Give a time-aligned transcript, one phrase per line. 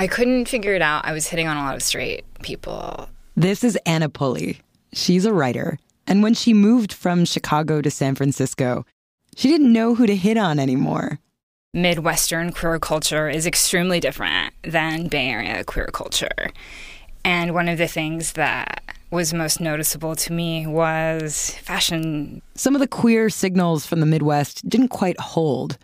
[0.00, 1.04] I couldn't figure it out.
[1.04, 3.10] I was hitting on a lot of straight people.
[3.36, 4.58] This is Anna Pulley.
[4.94, 5.78] She's a writer.
[6.06, 8.86] And when she moved from Chicago to San Francisco,
[9.36, 11.18] she didn't know who to hit on anymore.
[11.74, 16.50] Midwestern queer culture is extremely different than Bay Area queer culture.
[17.22, 22.40] And one of the things that was most noticeable to me was fashion.
[22.54, 25.76] Some of the queer signals from the Midwest didn't quite hold,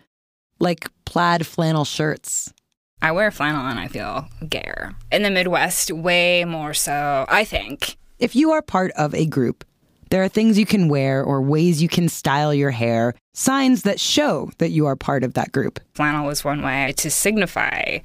[0.58, 2.54] like plaid flannel shirts.
[3.02, 4.92] I wear flannel and I feel gayer.
[5.12, 7.96] In the Midwest, way more so, I think.
[8.18, 9.64] If you are part of a group,
[10.10, 14.00] there are things you can wear or ways you can style your hair, signs that
[14.00, 15.78] show that you are part of that group.
[15.94, 17.98] Flannel was one way to signify,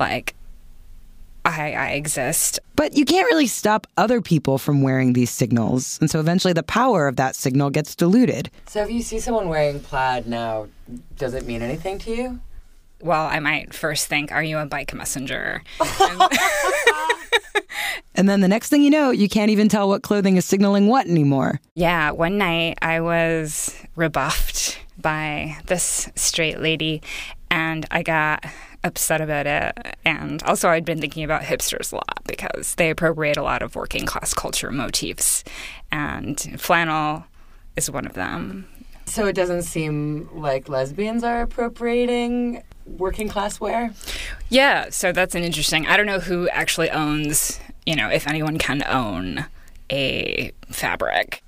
[0.00, 0.34] like,
[1.44, 2.58] I, I exist.
[2.74, 5.96] But you can't really stop other people from wearing these signals.
[6.00, 8.50] And so eventually the power of that signal gets diluted.
[8.66, 10.66] So if you see someone wearing plaid now,
[11.16, 12.40] does it mean anything to you?
[13.00, 15.62] Well, I might first think, Are you a bike messenger?
[18.14, 20.86] and then the next thing you know, you can't even tell what clothing is signaling
[20.88, 21.60] what anymore.
[21.74, 27.02] Yeah, one night I was rebuffed by this straight lady,
[27.50, 28.44] and I got
[28.82, 29.96] upset about it.
[30.04, 33.76] And also, I'd been thinking about hipsters a lot because they appropriate a lot of
[33.76, 35.44] working class culture motifs,
[35.92, 37.24] and flannel
[37.76, 38.66] is one of them.
[39.06, 43.92] So it doesn't seem like lesbians are appropriating working class wear?
[44.48, 45.86] Yeah, so that's an interesting.
[45.86, 49.46] I don't know who actually owns, you know, if anyone can own
[49.90, 51.42] a fabric.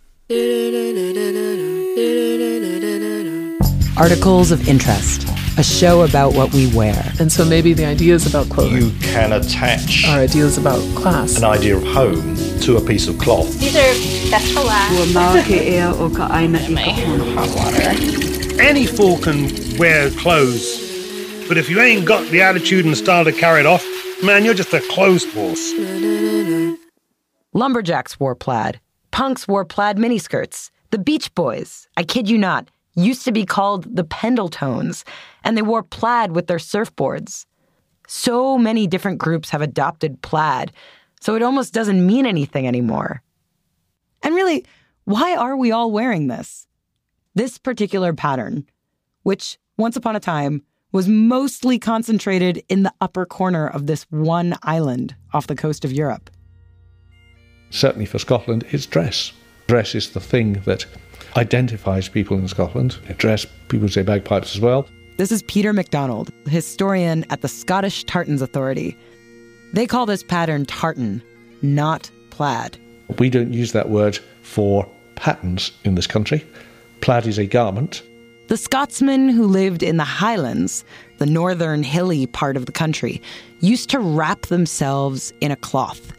[3.97, 5.27] Articles of Interest,
[5.59, 7.13] a show about what we wear.
[7.19, 8.81] And so maybe the ideas about clothing.
[8.81, 11.37] You can attach our ideas about class.
[11.37, 13.59] An idea of home to a piece of cloth.
[13.59, 15.15] These are best for last.
[17.35, 18.63] Hot water.
[18.63, 20.79] Any fool can wear clothes,
[21.49, 23.85] but if you ain't got the attitude and style to carry it off,
[24.23, 25.73] man, you're just a clothes horse.
[27.53, 28.81] Lumberjacks wore plaid.
[29.11, 30.71] Punks wore plaid miniskirts.
[30.91, 35.05] The Beach Boys, I kid you not, used to be called the Pendletones,
[35.45, 37.47] and they wore plaid with their surfboards.
[38.07, 40.73] So many different groups have adopted plaid,
[41.21, 43.23] so it almost doesn't mean anything anymore.
[44.23, 44.65] And really,
[45.05, 46.67] why are we all wearing this?
[47.35, 48.67] This particular pattern,
[49.23, 54.57] which once upon a time was mostly concentrated in the upper corner of this one
[54.63, 56.31] island off the coast of Europe.
[57.71, 59.33] Certainly for Scotland, it's dress.
[59.67, 60.87] Dress is the thing that
[61.39, 62.99] identifies people in Scotland.
[63.17, 64.89] Dress, people say bagpipes as well.
[65.17, 68.97] This is Peter MacDonald, historian at the Scottish Tartans Authority.
[69.73, 71.23] They call this pattern tartan,
[71.63, 72.77] not plaid.
[73.19, 76.45] We don't use that word for patterns in this country.
[77.01, 78.03] Plaid is a garment.
[78.49, 80.85] The Scotsmen who lived in the Highlands,
[81.19, 83.21] the northern hilly part of the country,
[83.61, 86.13] used to wrap themselves in a cloth,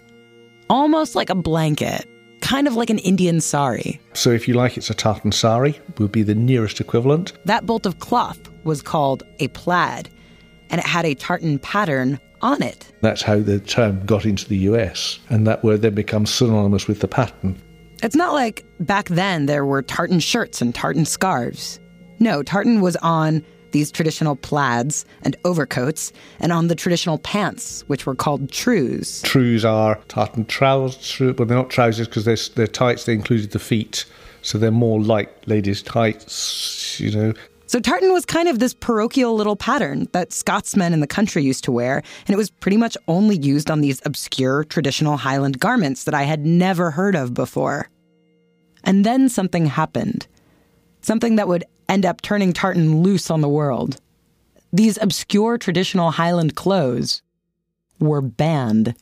[0.70, 2.06] almost like a blanket
[2.50, 4.02] kind of like an Indian sari.
[4.14, 7.34] So, if you like, it's a tartan sari, would be the nearest equivalent.
[7.46, 10.10] That bolt of cloth was called a plaid,
[10.72, 12.92] and it had a tartan pattern on it.
[13.02, 17.02] That's how the term got into the US, and that word then becomes synonymous with
[17.02, 17.56] the pattern.
[18.02, 21.80] It's not like back then there were tartan shirts and tartan scarves.
[22.18, 28.06] No, tartan was on these traditional plaids and overcoats, and on the traditional pants, which
[28.06, 29.22] were called trews.
[29.24, 33.60] Trews are tartan trousers, but they're not trousers because they're, they're tights, they included the
[33.60, 34.06] feet.
[34.42, 37.34] So they're more like ladies' tights, you know.
[37.68, 41.64] So tartan was kind of this parochial little pattern that Scotsmen in the country used
[41.66, 46.06] to wear, and it was pretty much only used on these obscure traditional Highland garments
[46.06, 47.88] that I had never heard of before.
[48.84, 50.26] And then something happened.
[51.10, 54.00] Something that would end up turning tartan loose on the world.
[54.72, 57.24] These obscure traditional Highland clothes
[58.00, 58.94] were banned.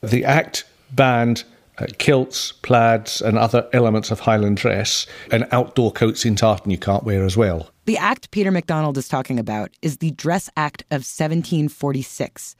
[0.00, 1.44] The Act banned
[1.78, 6.78] uh, kilts, plaids, and other elements of Highland dress, and outdoor coats in tartan you
[6.78, 7.70] can't wear as well.
[7.84, 12.56] The Act Peter MacDonald is talking about is the Dress Act of 1746.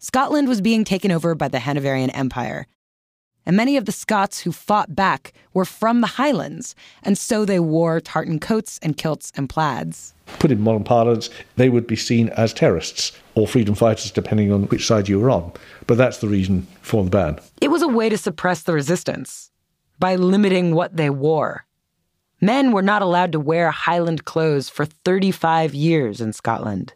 [0.00, 2.66] Scotland was being taken over by the Hanoverian Empire,
[3.48, 7.58] and many of the Scots who fought back were from the Highlands, and so they
[7.58, 10.12] wore tartan coats and kilts and plaids.
[10.38, 14.64] Put in modern parlance, they would be seen as terrorists or freedom fighters, depending on
[14.64, 15.50] which side you were on.
[15.86, 17.40] But that's the reason for the ban.
[17.62, 19.50] It was a way to suppress the resistance
[19.98, 21.64] by limiting what they wore.
[22.42, 26.92] Men were not allowed to wear Highland clothes for 35 years in Scotland.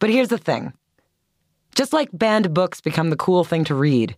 [0.00, 0.72] But here's the thing
[1.76, 4.16] just like banned books become the cool thing to read,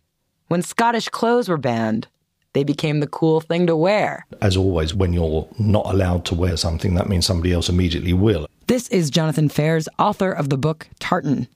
[0.55, 2.07] when Scottish clothes were banned,
[2.53, 4.25] they became the cool thing to wear.
[4.41, 8.47] As always, when you're not allowed to wear something, that means somebody else immediately will.
[8.69, 11.49] This is Jonathan Faiers, author of the book Tartan.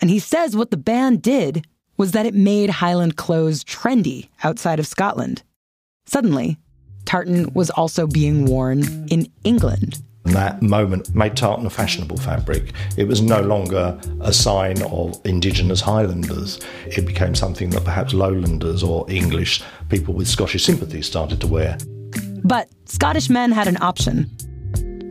[0.00, 1.66] And he says what the ban did
[1.98, 5.42] was that it made Highland clothes trendy outside of Scotland.
[6.06, 6.56] Suddenly,
[7.04, 10.02] tartan was also being worn in England.
[10.24, 12.72] That moment made tartan a fashionable fabric.
[12.96, 16.60] It was no longer a sign of indigenous Highlanders.
[16.86, 21.78] It became something that perhaps Lowlanders or English people with Scottish sympathies started to wear.
[22.44, 24.30] But Scottish men had an option.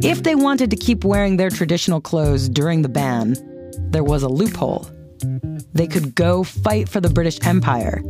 [0.01, 3.35] If they wanted to keep wearing their traditional clothes during the ban,
[3.91, 4.89] there was a loophole.
[5.73, 8.01] They could go fight for the British Empire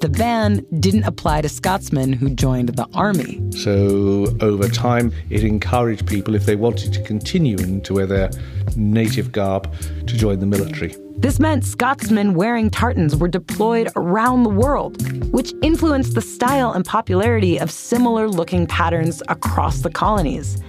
[0.00, 3.40] the ban didn't apply to Scotsmen who joined the army.
[3.52, 8.30] So, over time, it encouraged people, if they wanted to continue to wear their
[8.76, 9.72] native garb,
[10.06, 10.94] to join the military.
[11.18, 15.00] This meant Scotsmen wearing tartans were deployed around the world,
[15.32, 20.62] which influenced the style and popularity of similar looking patterns across the colonies,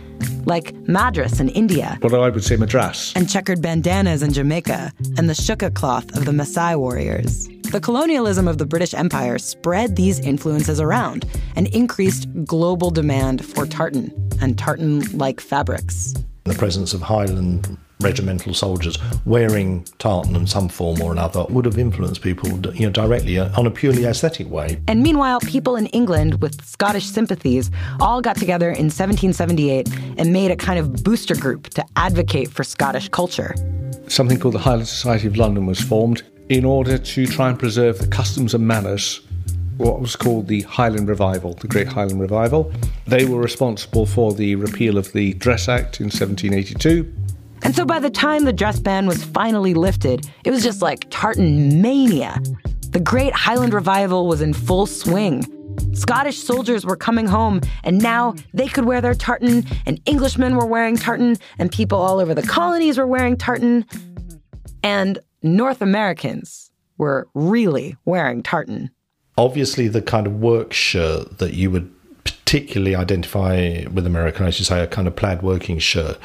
[0.45, 1.97] like Madras in India.
[1.99, 3.11] What I would say Madras.
[3.13, 7.49] And checkered bandanas in Jamaica, and the shuka cloth of the Maasai warriors.
[7.71, 11.25] The colonialism of the British Empire spread these influences around
[11.57, 16.13] and increased global demand for tartan and tartan like fabrics.
[16.45, 21.77] The presence of Highland regimental soldiers wearing tartan in some form or another would have
[21.77, 24.81] influenced people you know, directly uh, on a purely aesthetic way.
[24.87, 27.69] And meanwhile, people in England with Scottish sympathies
[27.99, 32.63] all got together in 1778 and made a kind of booster group to advocate for
[32.63, 33.53] Scottish culture.
[34.07, 37.99] Something called the Highland Society of London was formed in order to try and preserve
[37.99, 39.21] the customs and manners
[39.77, 42.71] what was called the Highland Revival, the Great Highland Revival.
[43.05, 47.13] They were responsible for the repeal of the Dress Act in 1782.
[47.63, 51.07] And so by the time the dress ban was finally lifted, it was just like
[51.09, 52.39] tartan mania.
[52.89, 55.43] The Great Highland Revival was in full swing.
[55.93, 60.65] Scottish soldiers were coming home, and now they could wear their tartan, and Englishmen were
[60.65, 63.85] wearing tartan, and people all over the colonies were wearing tartan.
[64.83, 68.89] And North Americans were really wearing tartan.
[69.37, 71.93] Obviously, the kind of work shirt that you would
[72.23, 76.17] particularly identify with American, as you say, a kind of plaid working shirt.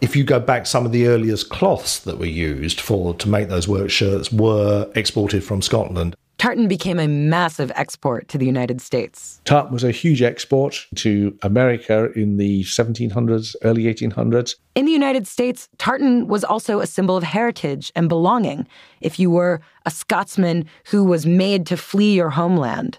[0.00, 3.48] If you go back, some of the earliest cloths that were used for to make
[3.48, 6.16] those work shirts were exported from Scotland.
[6.44, 9.40] Tartan became a massive export to the United States.
[9.46, 14.56] Tartan was a huge export to America in the 1700s, early 1800s.
[14.74, 18.66] In the United States, tartan was also a symbol of heritage and belonging
[19.00, 22.98] if you were a Scotsman who was made to flee your homeland,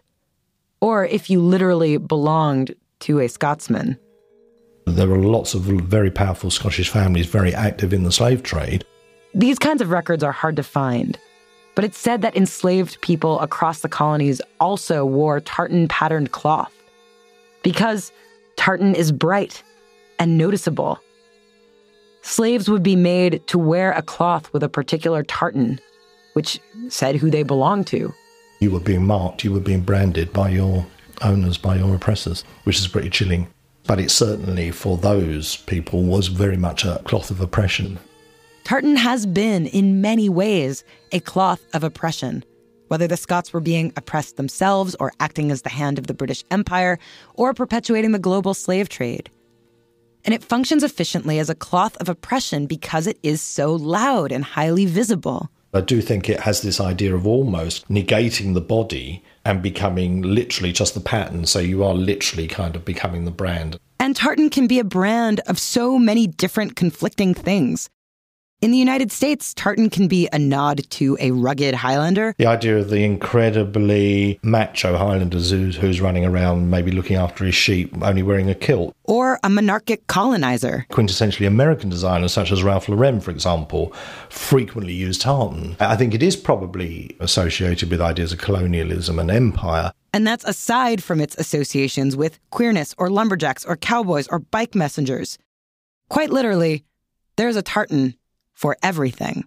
[0.81, 3.95] or if you literally belonged to a Scotsman.
[4.87, 8.83] There were lots of very powerful Scottish families very active in the slave trade.
[9.35, 11.19] These kinds of records are hard to find.
[11.75, 16.73] But it's said that enslaved people across the colonies also wore tartan patterned cloth
[17.63, 18.11] because
[18.55, 19.61] tartan is bright
[20.17, 20.99] and noticeable.
[22.21, 25.79] Slaves would be made to wear a cloth with a particular tartan,
[26.33, 28.13] which said who they belonged to.
[28.61, 30.85] You were being marked, you were being branded by your
[31.21, 33.47] owners, by your oppressors, which is pretty chilling.
[33.85, 37.99] But it certainly, for those people, was very much a cloth of oppression.
[38.65, 42.43] Tartan has been, in many ways, a cloth of oppression.
[42.87, 46.43] Whether the Scots were being oppressed themselves or acting as the hand of the British
[46.49, 46.97] Empire
[47.35, 49.29] or perpetuating the global slave trade.
[50.23, 54.43] And it functions efficiently as a cloth of oppression because it is so loud and
[54.43, 55.51] highly visible.
[55.71, 60.71] I do think it has this idea of almost negating the body and becoming literally
[60.71, 61.45] just the pattern.
[61.45, 63.77] So you are literally kind of becoming the brand.
[63.99, 67.89] And tartan can be a brand of so many different conflicting things.
[68.65, 72.33] In the United States, tartan can be a nod to a rugged Highlander.
[72.39, 77.53] The idea of the incredibly macho Highlander who's, who's running around, maybe looking after his
[77.53, 78.95] sheep, only wearing a kilt.
[79.03, 80.87] Or a monarchic colonizer.
[80.89, 83.93] Quintessentially American designers, such as Ralph Lauren, for example,
[84.29, 85.75] frequently used tartan.
[85.79, 89.91] I think it is probably associated with ideas of colonialism and empire.
[90.11, 95.37] And that's aside from its associations with queerness or lumberjacks or cowboys or bike messengers.
[96.09, 96.83] Quite literally,
[97.35, 98.15] there's a tartan
[98.55, 99.45] for everything.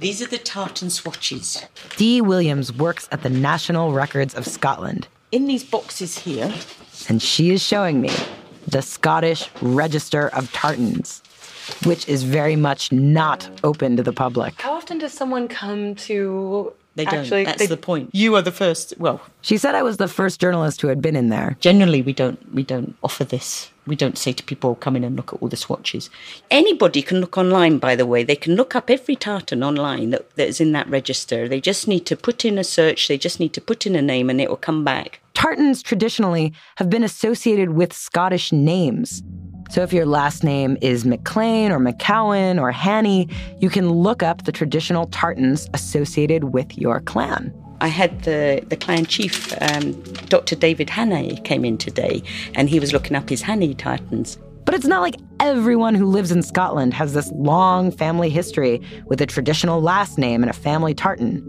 [0.00, 1.64] These are the tartan swatches.
[1.96, 5.06] Dee Williams works at the National Records of Scotland.
[5.30, 6.52] In these boxes here.
[7.08, 8.10] And she is showing me
[8.66, 11.22] the Scottish Register of Tartans,
[11.84, 14.60] which is very much not open to the public.
[14.60, 17.20] How often does someone come to they don't.
[17.20, 18.10] Actually, That's they, the point.
[18.12, 18.94] You are the first.
[18.98, 21.56] Well, she said I was the first journalist who had been in there.
[21.60, 22.54] Generally, we don't.
[22.54, 23.70] We don't offer this.
[23.86, 26.08] We don't say to people, "Come in and look at all the swatches."
[26.50, 27.78] Anybody can look online.
[27.78, 30.88] By the way, they can look up every tartan online that, that is in that
[30.88, 31.48] register.
[31.48, 33.08] They just need to put in a search.
[33.08, 35.20] They just need to put in a name, and it will come back.
[35.34, 39.22] Tartans traditionally have been associated with Scottish names.
[39.70, 44.44] So if your last name is McLean or McCowan or Hannay, you can look up
[44.44, 47.52] the traditional tartans associated with your clan.
[47.80, 49.92] I had the, the clan chief, um,
[50.28, 50.54] Dr.
[50.54, 52.22] David Hannay, came in today,
[52.54, 54.38] and he was looking up his Hannay tartans.
[54.64, 59.20] But it's not like everyone who lives in Scotland has this long family history with
[59.20, 61.42] a traditional last name and a family tartan.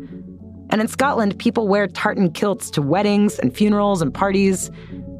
[0.71, 4.69] And in Scotland, people wear tartan kilts to weddings and funerals and parties.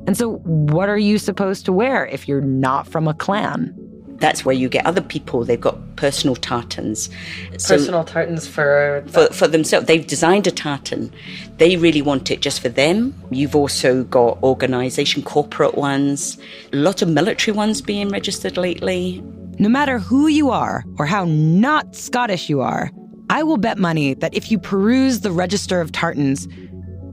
[0.08, 3.74] And so, what are you supposed to wear if you're not from a clan?
[4.18, 5.44] That's where you get other people.
[5.44, 7.10] They've got personal tartans.
[7.58, 9.88] So- Personal tartans for for, for themselves.
[9.88, 11.12] They've designed a tartan.
[11.58, 13.14] They really want it just for them.
[13.30, 16.38] You've also got organisation, corporate ones,
[16.72, 19.22] a lot of military ones being registered lately.
[19.60, 22.92] No matter who you are or how not Scottish you are,
[23.30, 26.48] I will bet money that if you peruse the Register of Tartans,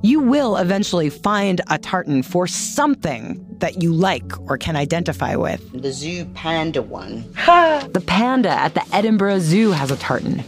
[0.02, 5.80] you will eventually find a tartan for something that you like or can identify with.
[5.80, 7.24] The zoo panda one.
[7.46, 10.42] The panda at the Edinburgh Zoo has a tartan.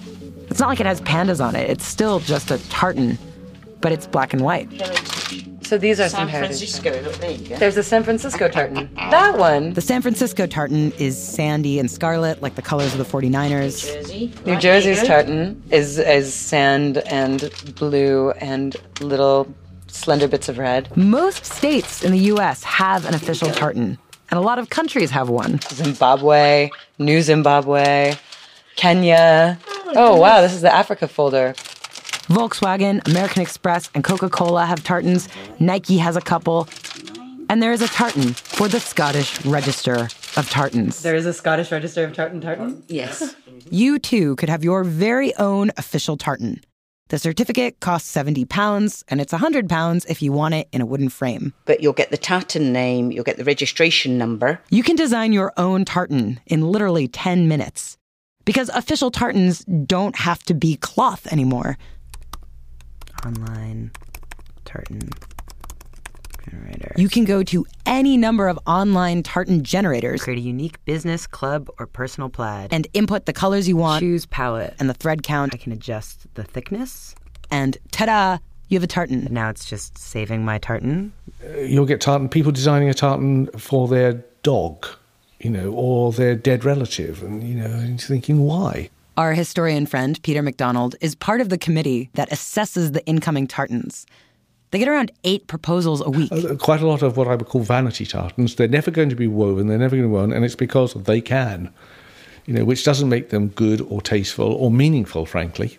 [0.50, 3.18] It's not like it has pandas on it, it's still just a tartan,
[3.80, 4.68] but it's black and white.
[5.64, 6.58] So these are San some heritage.
[6.58, 7.00] Francisco.
[7.02, 7.56] Look, there you go.
[7.56, 8.90] There's a San Francisco tartan.
[8.94, 9.72] That one.
[9.72, 13.84] The San Francisco tartan is sandy and scarlet, like the colors of the 49ers.
[13.86, 14.32] Jersey.
[14.44, 19.52] New Right, Jersey's there tartan is is sand and blue and little
[19.86, 20.94] slender bits of red.
[20.96, 23.96] Most states in the US have an official tartan,
[24.30, 25.60] and a lot of countries have one.
[25.70, 26.68] Zimbabwe,
[26.98, 28.14] New Zimbabwe,
[28.76, 29.58] Kenya.
[29.86, 31.54] Oh, oh wow, this is the Africa folder.
[32.28, 35.28] Volkswagen, American Express, and Coca Cola have tartans.
[35.60, 36.68] Nike has a couple.
[37.50, 41.02] And there is a tartan for the Scottish Register of Tartans.
[41.02, 42.82] There is a Scottish Register of Tartan Tartan.
[42.88, 43.34] Yes.
[43.70, 46.60] You too could have your very own official tartan.
[47.08, 50.86] The certificate costs 70 pounds, and it's 100 pounds if you want it in a
[50.86, 51.54] wooden frame.
[51.64, 54.60] But you'll get the tartan name, you'll get the registration number.
[54.68, 57.96] You can design your own tartan in literally 10 minutes.
[58.44, 61.78] Because official tartans don't have to be cloth anymore.
[63.24, 63.90] Online
[64.64, 65.10] tartan
[66.44, 66.92] generator.
[66.96, 70.22] You can go to any number of online tartan generators.
[70.22, 72.72] Create a unique business, club, or personal plaid.
[72.72, 74.00] And input the colors you want.
[74.00, 74.74] Choose palette.
[74.78, 75.54] And the thread count.
[75.54, 77.14] I can adjust the thickness.
[77.50, 78.38] And ta da!
[78.68, 79.28] You have a tartan.
[79.30, 81.12] Now it's just saving my tartan.
[81.44, 84.86] Uh, you'll get tartan people designing a tartan for their dog,
[85.40, 88.90] you know, or their dead relative, and you know, and you're thinking why.
[89.16, 94.06] Our historian friend, Peter MacDonald, is part of the committee that assesses the incoming tartans.
[94.72, 96.32] They get around eight proposals a week.
[96.32, 98.56] Uh, Quite a lot of what I would call vanity tartans.
[98.56, 99.68] They're never going to be woven.
[99.68, 101.72] They're never going to be woven, and it's because they can.
[102.46, 105.78] You know, which doesn't make them good or tasteful or meaningful, frankly.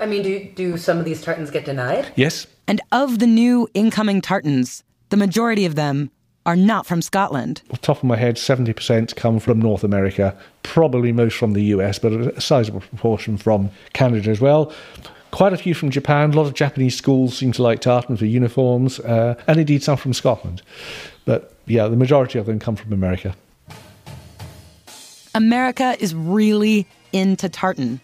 [0.00, 2.12] I mean, do do some of these tartans get denied?
[2.14, 6.10] Yes, And of the new incoming tartans, the majority of them
[6.46, 7.60] are not from Scotland.
[7.70, 11.98] off top of my head, 70% come from North America, probably most from the US,
[11.98, 14.72] but a sizable proportion from Canada as well.
[15.32, 16.32] Quite a few from Japan.
[16.32, 19.96] A lot of Japanese schools seem to like tartans for uniforms, uh, and indeed some
[19.96, 20.62] from Scotland.
[21.24, 23.34] But yeah, the majority of them come from America.
[25.34, 28.00] America is really into tartan.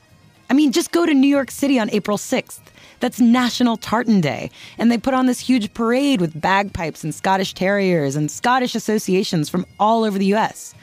[0.52, 2.60] I mean, just go to New York City on April 6th.
[3.00, 4.50] That's National Tartan Day.
[4.76, 9.48] And they put on this huge parade with bagpipes and Scottish terriers and Scottish associations
[9.48, 10.74] from all over the US.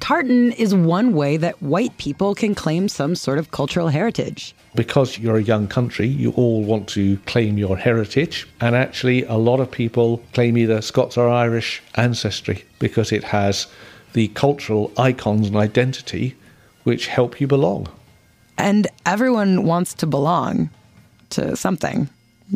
[0.00, 4.52] Tartan is one way that white people can claim some sort of cultural heritage.
[4.74, 9.34] Because you're a young country, you all want to claim your heritage, and actually, a
[9.34, 13.68] lot of people claim either Scots or Irish ancestry because it has
[14.14, 16.34] the cultural icons and identity
[16.82, 17.86] which help you belong.
[18.58, 20.70] And everyone wants to belong
[21.30, 22.08] to something,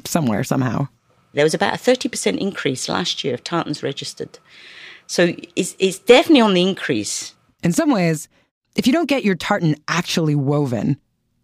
[0.05, 0.89] somewhere, somehow.
[1.33, 4.39] There was about a 30% increase last year of tartans registered.
[5.07, 7.35] So it's, it's definitely on the increase.
[7.63, 8.29] In some ways,
[8.75, 10.97] if you don't get your tartan actually woven,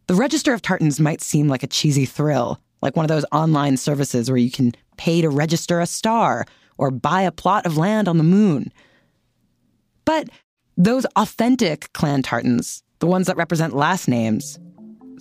[0.06, 3.76] the Register of Tartans might seem like a cheesy thrill, like one of those online
[3.76, 6.46] services where you can pay to register a star
[6.78, 8.72] or buy a plot of land on the moon.
[10.04, 10.30] But
[10.78, 14.58] those authentic clan tartans, the ones that represent last names,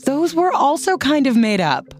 [0.06, 1.94] those were also kind of made up.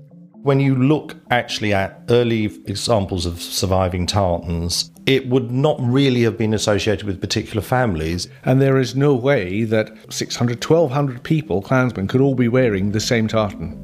[0.44, 6.38] When you look actually at early examples of surviving tartans, it would not really have
[6.38, 8.28] been associated with particular families.
[8.46, 13.00] And there is no way that 600, 1200 people, clansmen, could all be wearing the
[13.00, 13.78] same tartan.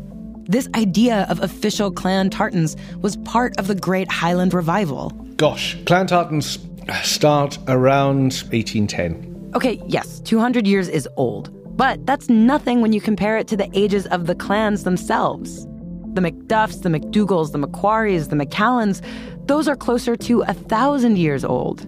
[0.46, 5.10] This idea of official clan tartans was part of the Great Highland Revival.
[5.38, 6.60] Gosh, clan tartans
[7.02, 9.52] start around 1810.
[9.56, 13.70] Okay, yes, 200 years is old, but that's nothing when you compare it to the
[13.74, 15.65] ages of the clans themselves.
[16.13, 19.01] The Macduffs, the McDougals, the Macquaries, the McCallans,
[19.48, 21.86] those are closer to a thousand years old.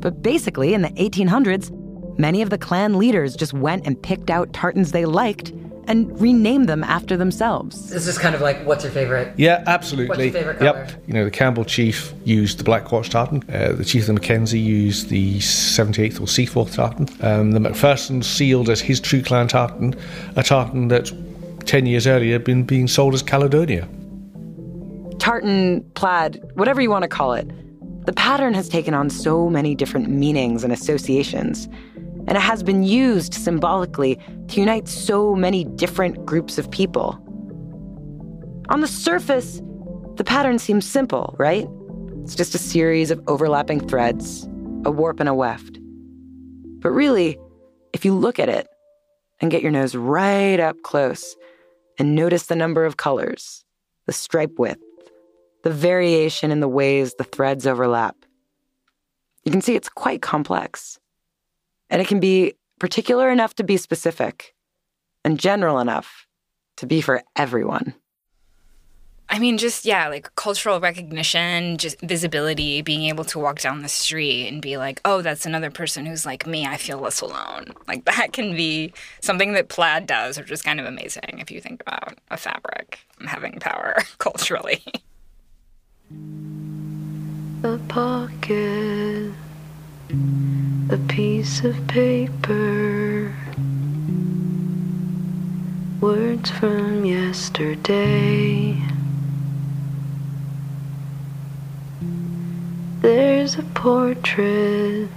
[0.00, 1.70] But basically, in the 1800s,
[2.18, 5.52] many of the clan leaders just went and picked out tartans they liked
[5.86, 7.90] and rename them after themselves.
[7.90, 9.32] This is kind of like, what's your favorite?
[9.36, 10.08] Yeah, absolutely.
[10.08, 10.86] What's your favorite color?
[10.86, 11.02] Yep.
[11.06, 13.42] You know, the Campbell chief used the Black Watch tartan.
[13.52, 17.08] Uh, the chief of the Mackenzie used the 78th or Seaforth tartan.
[17.20, 19.94] Um, the Macpherson sealed as his true clan tartan,
[20.36, 21.12] a tartan that
[21.66, 23.88] 10 years earlier had been being sold as Caledonia.
[25.18, 27.48] Tartan, plaid, whatever you want to call it,
[28.06, 31.68] the pattern has taken on so many different meanings and associations
[32.26, 37.20] and it has been used symbolically to unite so many different groups of people.
[38.70, 39.60] On the surface,
[40.16, 41.66] the pattern seems simple, right?
[42.22, 44.48] It's just a series of overlapping threads,
[44.84, 45.78] a warp and a weft.
[46.80, 47.38] But really,
[47.92, 48.66] if you look at it
[49.40, 51.36] and get your nose right up close
[51.98, 53.64] and notice the number of colors,
[54.06, 54.80] the stripe width,
[55.62, 58.16] the variation in the ways the threads overlap,
[59.44, 60.98] you can see it's quite complex.
[61.90, 64.54] And it can be particular enough to be specific
[65.24, 66.26] and general enough
[66.76, 67.94] to be for everyone.
[69.28, 73.88] I mean, just, yeah, like cultural recognition, just visibility, being able to walk down the
[73.88, 76.66] street and be like, oh, that's another person who's like me.
[76.66, 77.72] I feel less alone.
[77.86, 81.60] Like, that can be something that plaid does, which is kind of amazing if you
[81.60, 84.82] think about a fabric having power culturally.
[87.60, 89.32] The pocket
[90.10, 90.14] a
[91.14, 93.32] piece of paper,
[96.00, 98.76] words from yesterday.
[103.00, 105.08] There's a portrait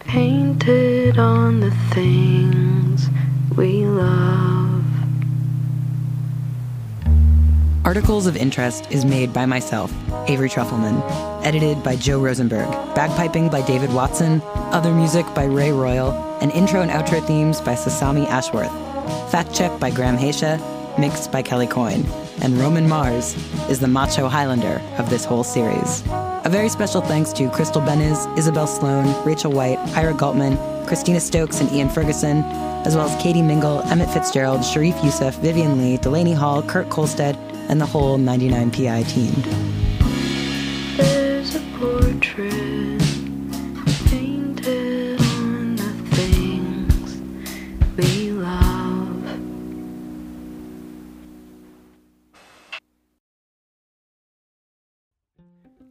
[0.00, 3.08] painted on the things
[3.56, 4.84] we love.
[7.86, 9.90] Articles of Interest is made by myself,
[10.28, 16.12] Avery Trufelman, edited by Joe Rosenberg, bagpiping by David Watson, other music by Ray Royal,
[16.40, 18.72] and intro and outro themes by Sasami Ashworth.
[19.30, 20.58] Fact check by Graham Hacia,
[20.98, 22.04] mixed by Kelly Coyne.
[22.40, 23.34] And Roman Mars
[23.68, 26.02] is the macho Highlander of this whole series.
[26.08, 31.60] A very special thanks to Crystal Beniz, Isabel Sloan, Rachel White, Ira Galtman, Christina Stokes,
[31.60, 32.42] and Ian Ferguson,
[32.84, 37.36] as well as Katie Mingle, Emmett Fitzgerald, Sharif Youssef, Vivian Le, Delaney Hall, Kurt Kohlstedt,
[37.70, 39.83] and the whole 99PI team.
[42.36, 42.63] Portrait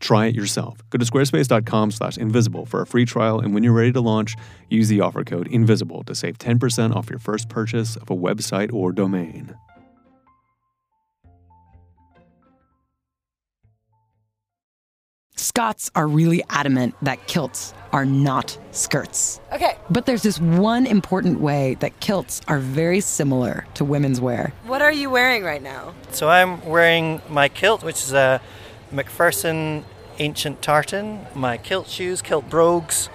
[0.00, 0.82] Try it yourself.
[0.90, 4.36] Go to squarespace.com slash invisible for a free trial, and when you're ready to launch,
[4.68, 8.72] use the offer code INVISIBLE to save 10% off your first purchase of a website
[8.72, 9.54] or domain.
[15.58, 19.40] Scots are really adamant that kilts are not skirts.
[19.52, 19.76] Okay.
[19.88, 24.52] But there's this one important way that kilts are very similar to women's wear.
[24.66, 25.94] What are you wearing right now?
[26.10, 28.40] So I'm wearing my kilt, which is a
[28.90, 29.84] Macpherson
[30.18, 33.08] ancient tartan, my kilt shoes, kilt brogues,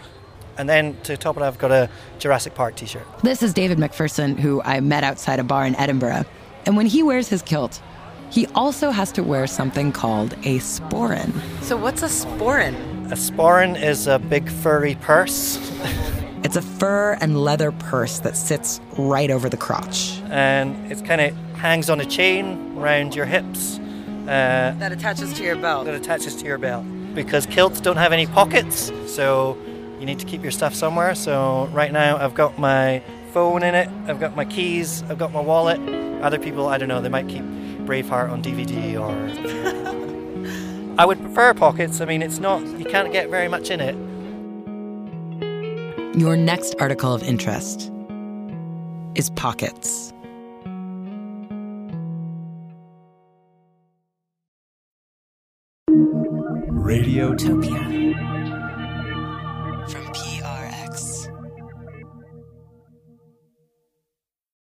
[0.58, 3.06] and then to top it, I've got a Jurassic Park t shirt.
[3.24, 6.26] This is David McPherson, who I met outside a bar in Edinburgh.
[6.66, 7.82] And when he wears his kilt,
[8.30, 11.34] he also has to wear something called a sporran.
[11.62, 12.76] So, what's a sporran?
[13.12, 15.58] A sporran is a big furry purse.
[16.44, 20.20] it's a fur and leather purse that sits right over the crotch.
[20.30, 23.80] And it kind of hangs on a chain around your hips.
[24.24, 25.86] Uh, that attaches to your belt.
[25.86, 26.86] That attaches to your belt.
[27.14, 29.58] Because kilts don't have any pockets, so
[30.00, 31.14] you need to keep your stuff somewhere.
[31.16, 33.02] So right now I've got my
[33.34, 35.80] phone in it, I've got my keys, I've got my wallet.
[36.24, 39.14] Other people, I don't know, they might keep Braveheart on DVD or.
[40.98, 42.02] I would prefer pockets.
[42.02, 43.96] I mean, it's not, you can't get very much in it.
[46.16, 47.92] Your next article of interest
[49.16, 50.13] is pockets.
[57.34, 57.83] Utopia.